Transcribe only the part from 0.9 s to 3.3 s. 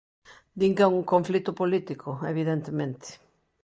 un conflito político: evidentemente.